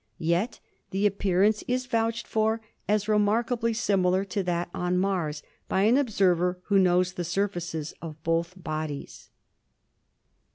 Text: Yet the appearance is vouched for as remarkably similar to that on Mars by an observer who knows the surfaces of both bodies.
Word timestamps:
Yet 0.17 0.59
the 0.89 1.05
appearance 1.05 1.63
is 1.67 1.85
vouched 1.85 2.25
for 2.25 2.59
as 2.89 3.07
remarkably 3.07 3.71
similar 3.71 4.25
to 4.25 4.41
that 4.41 4.71
on 4.73 4.97
Mars 4.97 5.43
by 5.69 5.83
an 5.83 5.95
observer 5.95 6.59
who 6.63 6.79
knows 6.79 7.13
the 7.13 7.23
surfaces 7.23 7.93
of 8.01 8.17
both 8.23 8.55
bodies. 8.57 9.29